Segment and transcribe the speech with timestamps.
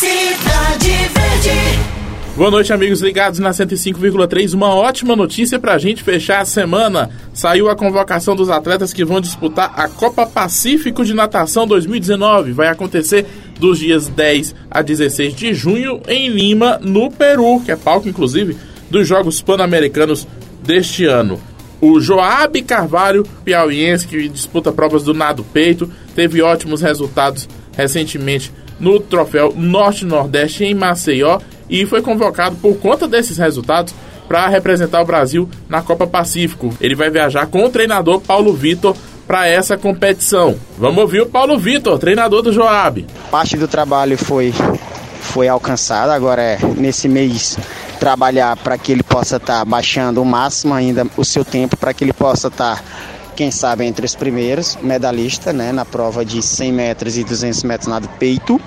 [0.00, 1.78] Cidade Verde.
[2.34, 4.54] Boa noite, amigos ligados na 105,3.
[4.54, 7.10] Uma ótima notícia pra gente fechar a semana.
[7.34, 12.52] Saiu a convocação dos atletas que vão disputar a Copa Pacífico de Natação 2019.
[12.52, 13.26] Vai acontecer
[13.58, 18.56] dos dias 10 a 16 de junho em Lima, no Peru, que é palco, inclusive,
[18.90, 20.26] dos Jogos Pan-Americanos
[20.62, 21.38] deste ano.
[21.78, 27.46] O Joab Carvalho, piauiense, que disputa provas do nado peito, teve ótimos resultados
[27.76, 28.50] recentemente
[28.80, 33.94] no troféu Norte-Nordeste em Maceió e foi convocado por conta desses resultados
[34.26, 36.74] para representar o Brasil na Copa Pacífico.
[36.80, 38.96] Ele vai viajar com o treinador Paulo Vitor
[39.26, 40.56] para essa competição.
[40.78, 43.06] Vamos ouvir o Paulo Vitor, treinador do Joab.
[43.30, 44.52] Parte do trabalho foi
[45.20, 47.56] foi alcançada, agora é nesse mês
[48.00, 51.94] trabalhar para que ele possa estar tá baixando o máximo ainda o seu tempo para
[51.94, 52.84] que ele possa estar tá,
[53.36, 57.88] quem sabe entre os primeiros medalhista, né, na prova de 100 metros e 200 metros
[57.88, 58.60] nado peito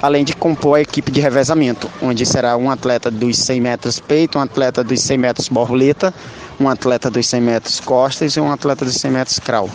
[0.00, 4.38] além de compor a equipe de revezamento, onde será um atleta dos 100 metros peito,
[4.38, 6.12] um atleta dos 100 metros borboleta,
[6.60, 9.70] um atleta dos 100 metros costas e um atleta dos 100 metros crawl.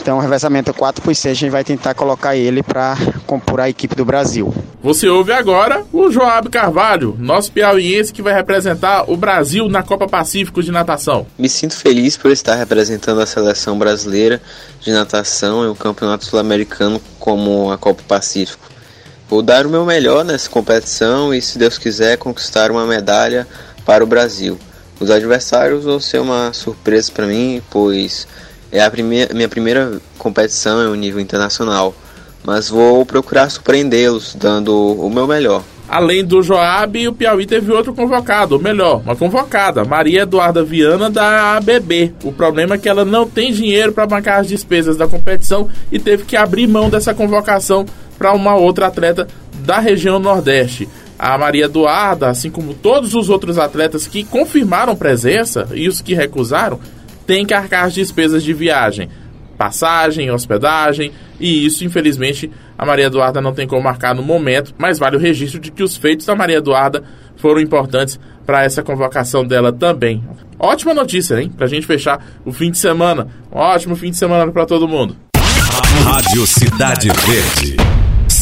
[0.00, 3.68] Então, o revezamento 4 por 6 a gente vai tentar colocar ele para compor a
[3.68, 4.52] equipe do Brasil.
[4.82, 10.08] Você ouve agora o Joab Carvalho, nosso piauiense que vai representar o Brasil na Copa
[10.08, 11.26] Pacífico de natação.
[11.38, 14.40] Me sinto feliz por estar representando a seleção brasileira
[14.80, 18.70] de natação em um campeonato sul-americano como a Copa Pacífico.
[19.30, 23.46] Vou dar o meu melhor nessa competição e, se Deus quiser, conquistar uma medalha
[23.86, 24.58] para o Brasil.
[24.98, 28.26] Os adversários vão ser uma surpresa para mim, pois
[28.72, 31.94] é a primeira, minha primeira competição em um nível internacional,
[32.42, 35.62] mas vou procurar surpreendê-los, dando o meu melhor.
[35.88, 41.08] Além do Joab, o Piauí teve outro convocado, ou melhor, uma convocada, Maria Eduarda Viana
[41.08, 42.14] da ABB.
[42.24, 46.00] O problema é que ela não tem dinheiro para bancar as despesas da competição e
[46.00, 47.86] teve que abrir mão dessa convocação
[48.20, 49.26] para uma outra atleta
[49.64, 50.86] da região Nordeste.
[51.18, 56.12] A Maria Eduarda, assim como todos os outros atletas que confirmaram presença e os que
[56.12, 56.78] recusaram,
[57.26, 59.08] têm que arcar as despesas de viagem,
[59.56, 64.98] passagem, hospedagem, e isso, infelizmente, a Maria Eduarda não tem como marcar no momento, mas
[64.98, 67.02] vale o registro de que os feitos da Maria Eduarda
[67.36, 70.22] foram importantes para essa convocação dela também.
[70.58, 71.50] Ótima notícia, hein?
[71.56, 73.28] Pra gente fechar o fim de semana.
[73.50, 75.16] Um ótimo fim de semana para todo mundo.
[76.04, 77.79] Rádio Cidade Verde.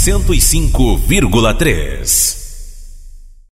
[0.08, 2.37] 105,3.